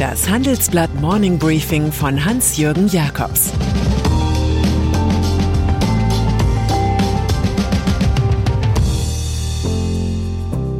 Das 0.00 0.30
Handelsblatt 0.30 0.94
Morning 0.94 1.38
Briefing 1.38 1.92
von 1.92 2.24
Hans-Jürgen 2.24 2.88
Jakobs 2.88 3.52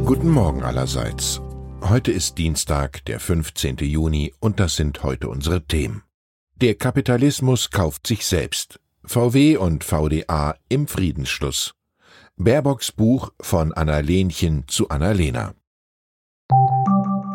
Guten 0.05 0.27
Morgen 0.27 0.63
allerseits. 0.63 1.39
Heute 1.83 2.11
ist 2.11 2.39
Dienstag, 2.39 3.05
der 3.05 3.19
15. 3.19 3.77
Juni, 3.81 4.33
und 4.39 4.59
das 4.59 4.75
sind 4.75 5.03
heute 5.03 5.29
unsere 5.29 5.67
Themen. 5.67 6.01
Der 6.55 6.73
Kapitalismus 6.73 7.69
kauft 7.69 8.07
sich 8.07 8.25
selbst. 8.25 8.79
VW 9.03 9.57
und 9.57 9.83
VDA 9.83 10.55
im 10.67 10.87
Friedensschluss. 10.87 11.75
Baerbocks 12.37 12.91
Buch 12.91 13.31
von 13.39 13.71
Anna 13.71 13.99
Lenchen 13.99 14.63
zu 14.67 14.89
Anna 14.89 15.11
Lena. 15.11 15.53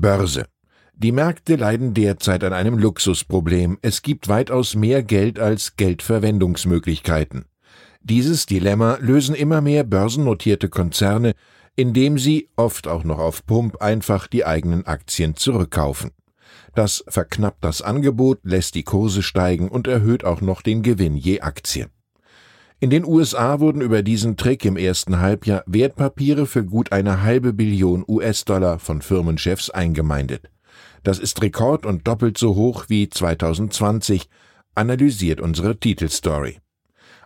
Börse. 0.00 0.46
Die 0.94 1.12
Märkte 1.12 1.56
leiden 1.56 1.94
derzeit 1.94 2.44
an 2.44 2.52
einem 2.52 2.78
Luxusproblem. 2.78 3.78
Es 3.82 4.02
gibt 4.02 4.28
weitaus 4.28 4.74
mehr 4.74 5.02
Geld 5.02 5.38
als 5.38 5.76
Geldverwendungsmöglichkeiten. 5.76 7.46
Dieses 8.02 8.46
Dilemma 8.46 8.98
lösen 9.00 9.34
immer 9.34 9.60
mehr 9.60 9.84
börsennotierte 9.84 10.68
Konzerne, 10.68 11.34
indem 11.76 12.18
sie, 12.18 12.48
oft 12.56 12.88
auch 12.88 13.04
noch 13.04 13.18
auf 13.18 13.46
Pump, 13.46 13.80
einfach 13.82 14.26
die 14.26 14.44
eigenen 14.44 14.86
Aktien 14.86 15.36
zurückkaufen. 15.36 16.10
Das 16.74 17.04
verknappt 17.08 17.64
das 17.64 17.82
Angebot, 17.82 18.40
lässt 18.42 18.74
die 18.74 18.84
Kurse 18.84 19.22
steigen 19.22 19.68
und 19.68 19.86
erhöht 19.86 20.24
auch 20.24 20.40
noch 20.40 20.62
den 20.62 20.82
Gewinn 20.82 21.16
je 21.16 21.40
Aktie. 21.40 21.88
In 22.82 22.88
den 22.88 23.04
USA 23.04 23.60
wurden 23.60 23.82
über 23.82 24.02
diesen 24.02 24.38
Trick 24.38 24.64
im 24.64 24.78
ersten 24.78 25.20
Halbjahr 25.20 25.62
Wertpapiere 25.66 26.46
für 26.46 26.64
gut 26.64 26.92
eine 26.92 27.22
halbe 27.22 27.52
Billion 27.52 28.02
US-Dollar 28.08 28.78
von 28.78 29.02
Firmenchefs 29.02 29.68
eingemeindet. 29.68 30.50
Das 31.02 31.18
ist 31.18 31.42
Rekord 31.42 31.84
und 31.84 32.08
doppelt 32.08 32.38
so 32.38 32.54
hoch 32.54 32.86
wie 32.88 33.10
2020, 33.10 34.30
analysiert 34.74 35.42
unsere 35.42 35.78
Titelstory. 35.78 36.58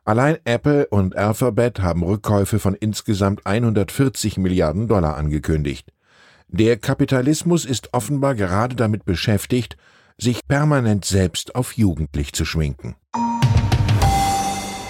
Allein 0.04 0.38
Apple 0.44 0.88
und 0.88 1.14
Alphabet 1.14 1.78
haben 1.78 2.02
Rückkäufe 2.02 2.58
von 2.58 2.74
insgesamt 2.74 3.46
140 3.46 4.38
Milliarden 4.38 4.88
Dollar 4.88 5.16
angekündigt. 5.16 5.92
Der 6.48 6.78
Kapitalismus 6.78 7.64
ist 7.64 7.94
offenbar 7.94 8.34
gerade 8.34 8.74
damit 8.74 9.04
beschäftigt, 9.04 9.76
sich 10.18 10.48
permanent 10.48 11.04
selbst 11.04 11.54
auf 11.54 11.74
jugendlich 11.74 12.32
zu 12.32 12.44
schminken. 12.44 12.96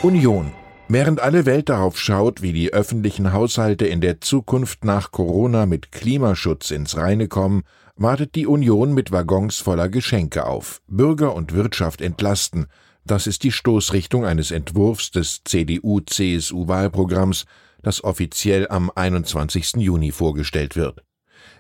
Union. 0.05 0.53
Während 0.87 1.21
alle 1.21 1.47
Welt 1.47 1.71
darauf 1.71 1.99
schaut, 1.99 2.43
wie 2.43 2.53
die 2.53 2.75
öffentlichen 2.75 3.33
Haushalte 3.33 3.87
in 3.87 4.03
der 4.03 4.21
Zukunft 4.21 4.85
nach 4.85 5.13
Corona 5.13 5.65
mit 5.65 5.93
Klimaschutz 5.93 6.73
ins 6.73 6.99
Reine 6.99 7.27
kommen, 7.27 7.63
wartet 7.97 8.35
die 8.35 8.47
Union 8.47 8.93
mit 8.93 9.13
Waggons 9.13 9.61
voller 9.61 9.89
Geschenke 9.89 10.45
auf. 10.45 10.83
Bürger 10.89 11.35
und 11.35 11.55
Wirtschaft 11.55 12.03
entlasten. 12.03 12.67
Das 13.07 13.27
ist 13.27 13.45
die 13.45 13.51
Stoßrichtung 13.51 14.27
eines 14.27 14.51
Entwurfs 14.51 15.11
des 15.11 15.41
CDU-CSU-Wahlprogramms, 15.43 17.47
das 17.83 18.05
offiziell 18.05 18.69
am 18.69 18.93
21. 18.95 19.77
Juni 19.77 20.13
vorgestellt 20.13 20.77
wird. 20.77 21.03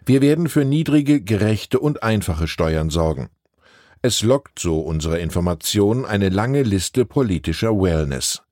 Wir 0.04 0.20
werden 0.20 0.50
für 0.50 0.66
niedrige, 0.66 1.22
gerechte 1.22 1.80
und 1.80 2.02
einfache 2.02 2.46
Steuern 2.46 2.90
sorgen. 2.90 3.30
Es 4.06 4.20
lockt, 4.20 4.58
so 4.58 4.80
unsere 4.80 5.18
Information, 5.18 6.04
eine 6.04 6.28
lange 6.28 6.62
Liste 6.62 7.06
politischer 7.06 7.70
Wellness. 7.70 8.42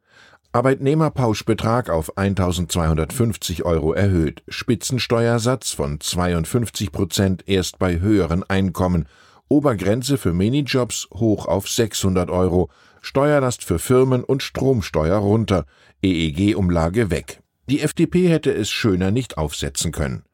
Arbeitnehmerpauschbetrag 0.53 1.91
auf 1.91 2.17
1250 2.17 3.63
Euro 3.67 3.93
erhöht, 3.93 4.43
Spitzensteuersatz 4.49 5.73
von 5.73 6.01
52 6.01 6.91
Prozent 6.91 7.47
erst 7.47 7.79
bei 7.79 8.01
höheren 8.01 8.45
Einkommen, 8.45 9.07
Obergrenze 9.49 10.17
für 10.17 10.33
Minijobs 10.33 11.09
hoch 11.13 11.45
auf 11.45 11.69
600 11.69 12.31
Euro, 12.31 12.71
Steuerlast 13.03 13.63
für 13.63 13.79
Firmen 13.79 14.25
und 14.25 14.43
Stromsteuer 14.43 15.19
runter, 15.19 15.67
EEG-Umlage 16.03 17.11
weg. 17.11 17.43
Die 17.69 17.83
FDP 17.83 18.31
hätte 18.31 18.55
es 18.55 18.71
schöner 18.71 19.11
nicht 19.11 19.37
aufsetzen 19.37 19.93
können. 19.93 20.25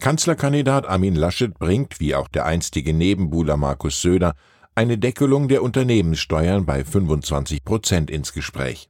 Kanzlerkandidat 0.00 0.84
Armin 0.88 1.14
Laschet 1.14 1.56
bringt, 1.56 2.00
wie 2.00 2.16
auch 2.16 2.26
der 2.26 2.44
einstige 2.44 2.92
Nebenbuhler 2.92 3.56
Markus 3.56 4.02
Söder, 4.02 4.34
eine 4.74 4.98
Deckelung 4.98 5.48
der 5.48 5.62
Unternehmenssteuern 5.62 6.66
bei 6.66 6.84
25 6.84 7.64
Prozent 7.64 8.10
ins 8.10 8.32
Gespräch. 8.32 8.88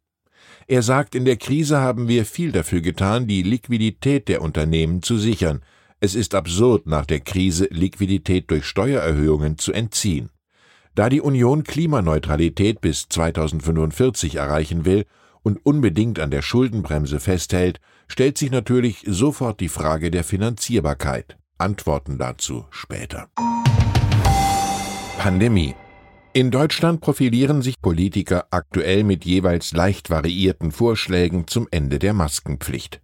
Er 0.66 0.82
sagt, 0.82 1.14
in 1.14 1.24
der 1.24 1.36
Krise 1.36 1.78
haben 1.80 2.08
wir 2.08 2.24
viel 2.24 2.52
dafür 2.52 2.80
getan, 2.80 3.26
die 3.26 3.42
Liquidität 3.42 4.28
der 4.28 4.40
Unternehmen 4.40 5.02
zu 5.02 5.18
sichern. 5.18 5.60
Es 6.00 6.14
ist 6.14 6.34
absurd, 6.34 6.86
nach 6.86 7.04
der 7.04 7.20
Krise 7.20 7.68
Liquidität 7.70 8.50
durch 8.50 8.64
Steuererhöhungen 8.64 9.58
zu 9.58 9.72
entziehen. 9.72 10.30
Da 10.94 11.08
die 11.08 11.20
Union 11.20 11.64
Klimaneutralität 11.64 12.80
bis 12.80 13.08
2045 13.08 14.36
erreichen 14.36 14.84
will 14.84 15.04
und 15.42 15.64
unbedingt 15.66 16.18
an 16.18 16.30
der 16.30 16.42
Schuldenbremse 16.42 17.20
festhält, 17.20 17.80
stellt 18.08 18.38
sich 18.38 18.50
natürlich 18.50 19.04
sofort 19.06 19.60
die 19.60 19.68
Frage 19.68 20.10
der 20.10 20.24
Finanzierbarkeit. 20.24 21.36
Antworten 21.58 22.16
dazu 22.18 22.66
später. 22.70 23.28
Pandemie. 25.18 25.74
In 26.32 26.50
Deutschland 26.50 27.00
profilieren 27.00 27.62
sich 27.62 27.80
Politiker 27.80 28.46
aktuell 28.50 29.04
mit 29.04 29.24
jeweils 29.24 29.72
leicht 29.72 30.10
variierten 30.10 30.72
Vorschlägen 30.72 31.46
zum 31.46 31.68
Ende 31.70 31.98
der 31.98 32.12
Maskenpflicht. 32.12 33.00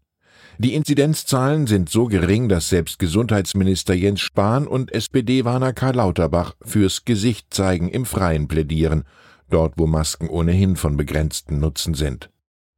Die 0.59 0.75
Inzidenzzahlen 0.75 1.67
sind 1.67 1.89
so 1.89 2.07
gering, 2.07 2.49
dass 2.49 2.69
selbst 2.69 2.99
Gesundheitsminister 2.99 3.95
Jens 3.95 4.21
Spahn 4.21 4.67
und 4.67 4.93
SPD-Warner 4.93 5.73
Karl 5.73 5.95
Lauterbach 5.95 6.55
fürs 6.63 7.05
Gesicht 7.05 7.47
zeigen 7.55 7.89
im 7.89 8.05
Freien 8.05 8.49
plädieren, 8.49 9.05
dort 9.49 9.75
wo 9.77 9.87
Masken 9.87 10.29
ohnehin 10.29 10.77
von 10.77 10.97
begrenztem 10.97 11.59
Nutzen 11.59 11.95
sind. 11.95 12.31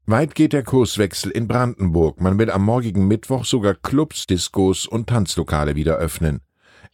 Weit 0.06 0.34
geht 0.34 0.52
der 0.52 0.62
Kurswechsel 0.62 1.30
in 1.30 1.48
Brandenburg. 1.48 2.20
Man 2.20 2.38
will 2.38 2.50
am 2.50 2.64
morgigen 2.64 3.08
Mittwoch 3.08 3.44
sogar 3.44 3.74
Clubs, 3.74 4.26
Diskos 4.26 4.86
und 4.86 5.08
Tanzlokale 5.08 5.74
wieder 5.74 5.96
öffnen. 5.96 6.40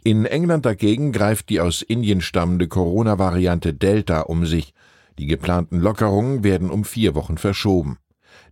In 0.05 0.25
England 0.25 0.65
dagegen 0.65 1.13
greift 1.13 1.49
die 1.49 1.61
aus 1.61 1.83
Indien 1.83 2.21
stammende 2.21 2.69
Corona-Variante 2.69 3.75
Delta 3.75 4.21
um 4.21 4.47
sich. 4.47 4.73
Die 5.19 5.27
geplanten 5.27 5.81
Lockerungen 5.81 6.45
werden 6.45 6.71
um 6.71 6.85
vier 6.85 7.15
Wochen 7.15 7.37
verschoben. 7.37 7.99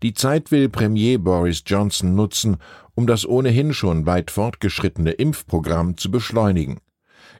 Die 0.03 0.15
Zeit 0.15 0.51
will 0.51 0.69
Premier 0.69 1.19
Boris 1.19 1.62
Johnson 1.65 2.15
nutzen, 2.15 2.57
um 2.95 3.07
das 3.07 3.27
ohnehin 3.27 3.73
schon 3.73 4.07
weit 4.07 4.31
fortgeschrittene 4.31 5.12
Impfprogramm 5.12 5.97
zu 5.97 6.11
beschleunigen. 6.11 6.79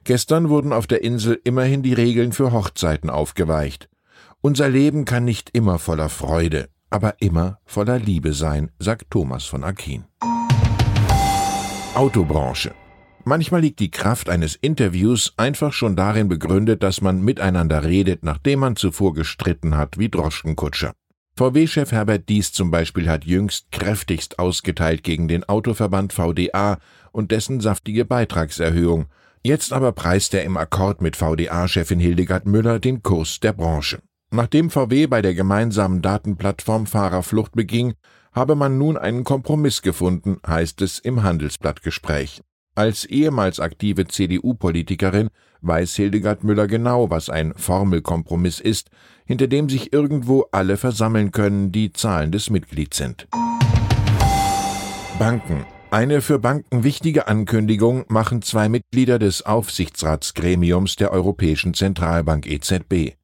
Gestern 0.05 0.49
wurden 0.49 0.73
auf 0.73 0.87
der 0.87 1.03
Insel 1.03 1.39
immerhin 1.43 1.83
die 1.83 1.93
Regeln 1.93 2.31
für 2.31 2.51
Hochzeiten 2.51 3.09
aufgeweicht. 3.09 3.89
Unser 4.41 4.69
Leben 4.69 5.05
kann 5.05 5.25
nicht 5.25 5.49
immer 5.53 5.79
voller 5.79 6.09
Freude, 6.09 6.69
aber 6.89 7.15
immer 7.19 7.59
voller 7.65 7.99
Liebe 7.99 8.33
sein, 8.33 8.71
sagt 8.79 9.11
Thomas 9.11 9.45
von 9.45 9.63
Aquin. 9.63 10.05
Autobranche. 11.95 12.73
Manchmal 13.27 13.59
liegt 13.59 13.81
die 13.81 13.91
Kraft 13.91 14.29
eines 14.29 14.55
Interviews 14.55 15.33
einfach 15.35 15.73
schon 15.73 15.97
darin 15.97 16.29
begründet, 16.29 16.81
dass 16.81 17.01
man 17.01 17.21
miteinander 17.21 17.83
redet, 17.83 18.23
nachdem 18.23 18.59
man 18.59 18.77
zuvor 18.77 19.13
gestritten 19.13 19.75
hat 19.75 19.97
wie 19.97 20.07
Droschkenkutscher. 20.07 20.93
VW-Chef 21.35 21.91
Herbert 21.91 22.29
Dies 22.29 22.53
zum 22.53 22.71
Beispiel 22.71 23.09
hat 23.09 23.25
jüngst 23.25 23.69
kräftigst 23.73 24.39
ausgeteilt 24.39 25.03
gegen 25.03 25.27
den 25.27 25.43
Autoverband 25.43 26.13
VDA 26.13 26.77
und 27.11 27.31
dessen 27.31 27.59
saftige 27.59 28.05
Beitragserhöhung. 28.05 29.07
Jetzt 29.43 29.73
aber 29.73 29.91
preist 29.91 30.33
er 30.33 30.45
im 30.45 30.55
Akkord 30.55 31.01
mit 31.01 31.17
VDA-Chefin 31.17 31.99
Hildegard 31.99 32.45
Müller 32.45 32.79
den 32.79 33.03
Kurs 33.03 33.41
der 33.41 33.51
Branche. 33.51 33.99
Nachdem 34.31 34.69
VW 34.69 35.07
bei 35.07 35.21
der 35.21 35.33
gemeinsamen 35.33 36.01
Datenplattform 36.01 36.85
Fahrerflucht 36.85 37.51
beging, 37.51 37.95
habe 38.31 38.55
man 38.55 38.77
nun 38.77 38.95
einen 38.95 39.25
Kompromiss 39.25 39.81
gefunden, 39.81 40.37
heißt 40.47 40.81
es 40.81 40.99
im 40.99 41.23
Handelsblattgespräch. 41.23 42.41
Als 42.77 43.05
ehemals 43.05 43.59
aktive 43.59 44.05
CDU-Politikerin 44.05 45.29
weiß 45.61 45.95
Hildegard 45.95 46.43
Müller 46.43 46.67
genau, 46.67 47.09
was 47.09 47.27
ein 47.27 47.55
Formelkompromiss 47.55 48.59
ist, 48.59 48.91
hinter 49.25 49.47
dem 49.47 49.67
sich 49.67 49.93
irgendwo 49.93 50.45
alle 50.51 50.77
versammeln 50.77 51.31
können, 51.31 51.71
die 51.71 51.91
zahlendes 51.91 52.51
Mitglied 52.51 52.93
sind. 52.93 53.27
Banken 55.17 55.65
Eine 55.89 56.21
für 56.21 56.37
Banken 56.37 56.83
wichtige 56.83 57.27
Ankündigung 57.27 58.05
machen 58.09 58.43
zwei 58.43 58.69
Mitglieder 58.69 59.17
des 59.17 59.43
Aufsichtsratsgremiums 59.43 60.97
der 60.97 61.11
Europäischen 61.11 61.73
Zentralbank 61.73 62.45
EZB. 62.45 63.15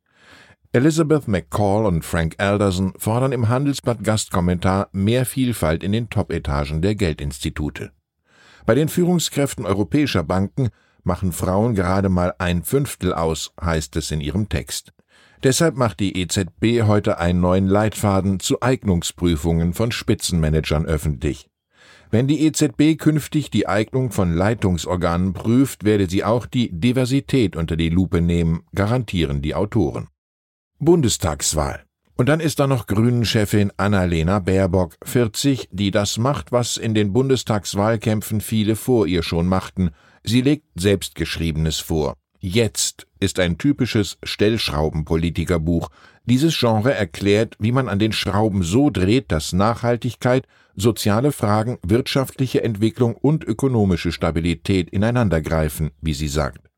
Elizabeth 0.71 1.27
McCall 1.27 1.85
und 1.85 2.03
Frank 2.03 2.37
Alderson 2.39 2.93
fordern 2.97 3.31
im 3.31 3.49
Handelsblatt 3.49 4.03
Gastkommentar 4.03 4.89
mehr 4.93 5.27
Vielfalt 5.27 5.83
in 5.83 5.91
den 5.91 6.09
Top-Etagen 6.09 6.81
der 6.81 6.95
Geldinstitute. 6.95 7.91
Bei 8.65 8.75
den 8.75 8.87
Führungskräften 8.87 9.65
europäischer 9.65 10.23
Banken 10.23 10.69
machen 11.03 11.33
Frauen 11.33 11.75
gerade 11.75 12.09
mal 12.09 12.33
ein 12.37 12.63
Fünftel 12.63 13.13
aus, 13.13 13.53
heißt 13.61 13.95
es 13.97 14.11
in 14.11 14.21
ihrem 14.21 14.47
Text. 14.47 14.93
Deshalb 15.43 15.75
macht 15.75 15.99
die 15.99 16.17
EZB 16.17 16.83
heute 16.87 17.17
einen 17.17 17.41
neuen 17.41 17.67
Leitfaden 17.67 18.39
zu 18.39 18.61
Eignungsprüfungen 18.61 19.73
von 19.73 19.91
Spitzenmanagern 19.91 20.85
öffentlich. 20.85 21.49
Wenn 22.09 22.27
die 22.27 22.45
EZB 22.45 22.97
künftig 22.97 23.49
die 23.49 23.67
Eignung 23.67 24.11
von 24.11 24.33
Leitungsorganen 24.33 25.33
prüft, 25.33 25.83
werde 25.83 26.09
sie 26.09 26.23
auch 26.23 26.45
die 26.45 26.69
Diversität 26.71 27.57
unter 27.57 27.75
die 27.75 27.89
Lupe 27.89 28.21
nehmen, 28.21 28.63
garantieren 28.73 29.41
die 29.41 29.55
Autoren. 29.55 30.07
Bundestagswahl. 30.79 31.83
Und 32.15 32.29
dann 32.29 32.39
ist 32.39 32.59
da 32.59 32.67
noch 32.67 32.85
Grünen-Chefin 32.85 33.71
Annalena 33.77 34.39
Baerbock, 34.39 34.97
40, 35.03 35.69
die 35.71 35.89
das 35.89 36.17
macht, 36.17 36.51
was 36.51 36.77
in 36.77 36.93
den 36.93 37.11
Bundestagswahlkämpfen 37.11 38.39
viele 38.39 38.75
vor 38.75 39.07
ihr 39.07 39.23
schon 39.23 39.47
machten. 39.47 39.89
Sie 40.23 40.41
legt 40.41 40.65
Selbstgeschriebenes 40.75 41.79
vor. 41.79 42.15
Jetzt 42.39 43.07
ist 43.19 43.39
ein 43.39 43.57
typisches 43.57 44.17
Stellschraubenpolitikerbuch. 44.21 45.89
Dieses 46.25 46.57
Genre 46.57 46.93
erklärt, 46.93 47.55
wie 47.59 47.71
man 47.71 47.89
an 47.89 47.99
den 47.99 48.11
Schrauben 48.11 48.63
so 48.63 48.89
dreht, 48.89 49.31
dass 49.31 49.53
Nachhaltigkeit, 49.53 50.45
soziale 50.75 51.31
Fragen, 51.31 51.79
wirtschaftliche 51.83 52.63
Entwicklung 52.63 53.15
und 53.15 53.43
ökonomische 53.43 54.11
Stabilität 54.11 54.89
ineinandergreifen, 54.89 55.91
wie 56.01 56.13
sie 56.13 56.27
sagt. 56.27 56.69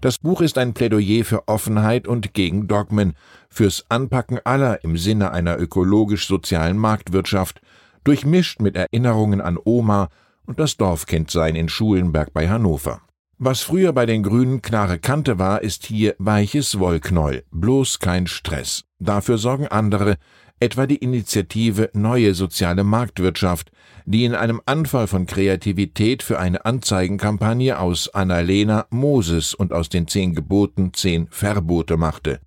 Das 0.00 0.16
Buch 0.16 0.40
ist 0.40 0.56
ein 0.56 0.72
Plädoyer 0.72 1.24
für 1.26 1.46
Offenheit 1.46 2.08
und 2.08 2.32
gegen 2.32 2.66
Dogmen, 2.68 3.14
fürs 3.50 3.84
Anpacken 3.90 4.38
aller 4.44 4.82
im 4.82 4.96
Sinne 4.96 5.32
einer 5.32 5.58
ökologisch-sozialen 5.58 6.78
Marktwirtschaft, 6.78 7.60
durchmischt 8.04 8.62
mit 8.62 8.76
Erinnerungen 8.76 9.42
an 9.42 9.58
Oma 9.62 10.08
und 10.46 10.58
das 10.58 10.78
Dorfkindsein 10.78 11.54
in 11.54 11.68
Schulenberg 11.68 12.32
bei 12.32 12.48
Hannover. 12.48 13.02
Was 13.42 13.62
früher 13.62 13.94
bei 13.94 14.04
den 14.04 14.22
Grünen 14.22 14.60
klare 14.60 14.98
Kante 14.98 15.38
war, 15.38 15.62
ist 15.62 15.86
hier 15.86 16.14
weiches 16.18 16.78
Wollknäuel, 16.78 17.42
bloß 17.50 17.98
kein 17.98 18.26
Stress. 18.26 18.84
Dafür 18.98 19.38
sorgen 19.38 19.66
andere, 19.66 20.18
etwa 20.60 20.86
die 20.86 20.96
Initiative 20.96 21.88
Neue 21.94 22.34
soziale 22.34 22.84
Marktwirtschaft, 22.84 23.72
die 24.04 24.26
in 24.26 24.34
einem 24.34 24.60
Anfall 24.66 25.06
von 25.06 25.24
Kreativität 25.24 26.22
für 26.22 26.38
eine 26.38 26.66
Anzeigenkampagne 26.66 27.78
aus 27.78 28.12
Annalena 28.12 28.84
Moses 28.90 29.54
und 29.54 29.72
aus 29.72 29.88
den 29.88 30.06
zehn 30.06 30.34
Geboten 30.34 30.92
zehn 30.92 31.26
Verbote 31.30 31.96
machte. 31.96 32.40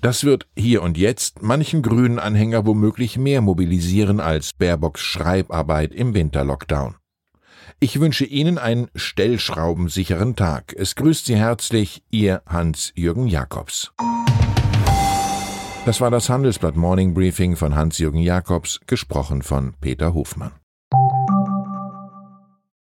Das 0.00 0.24
wird 0.24 0.48
hier 0.58 0.82
und 0.82 0.98
jetzt 0.98 1.40
manchen 1.40 1.82
grünen 1.82 2.18
Anhänger 2.18 2.66
womöglich 2.66 3.16
mehr 3.16 3.42
mobilisieren 3.42 4.18
als 4.18 4.54
Baerbocks 4.54 5.02
Schreibarbeit 5.02 5.94
im 5.94 6.14
Winterlockdown. 6.14 6.96
Ich 7.82 7.98
wünsche 7.98 8.24
Ihnen 8.24 8.58
einen 8.58 8.88
stellschraubensicheren 8.94 10.36
Tag. 10.36 10.72
Es 10.72 10.94
grüßt 10.94 11.26
Sie 11.26 11.34
herzlich 11.34 12.04
Ihr 12.12 12.40
Hans-Jürgen 12.46 13.26
Jakobs. 13.26 13.90
Das 15.84 16.00
war 16.00 16.12
das 16.12 16.28
Handelsblatt 16.28 16.76
Morning 16.76 17.12
Briefing 17.12 17.56
von 17.56 17.74
Hans-Jürgen 17.74 18.20
Jakobs, 18.20 18.78
gesprochen 18.86 19.42
von 19.42 19.74
Peter 19.80 20.14
Hofmann. 20.14 20.52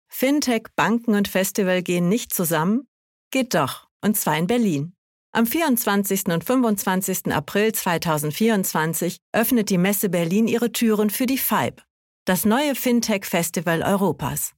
Fintech, 0.08 0.64
Banken 0.74 1.14
und 1.14 1.28
Festival 1.28 1.84
gehen 1.84 2.08
nicht 2.08 2.34
zusammen? 2.34 2.88
Geht 3.30 3.54
doch, 3.54 3.86
und 4.00 4.16
zwar 4.16 4.36
in 4.36 4.48
Berlin. 4.48 4.94
Am 5.30 5.46
24. 5.46 6.26
und 6.26 6.42
25. 6.42 7.32
April 7.32 7.70
2024 7.70 9.18
öffnet 9.32 9.70
die 9.70 9.78
Messe 9.78 10.08
Berlin 10.08 10.48
ihre 10.48 10.72
Türen 10.72 11.08
für 11.08 11.26
die 11.26 11.38
FIBE, 11.38 11.84
das 12.24 12.44
neue 12.44 12.74
Fintech-Festival 12.74 13.82
Europas. 13.82 14.57